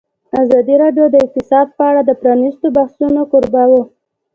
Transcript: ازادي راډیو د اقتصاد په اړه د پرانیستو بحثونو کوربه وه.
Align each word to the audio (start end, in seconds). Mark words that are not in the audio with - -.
ازادي 0.43 0.75
راډیو 0.83 1.05
د 1.11 1.15
اقتصاد 1.25 1.67
په 1.77 1.83
اړه 1.89 2.01
د 2.05 2.11
پرانیستو 2.21 2.67
بحثونو 2.77 3.21
کوربه 3.31 3.63
وه. 3.71 3.81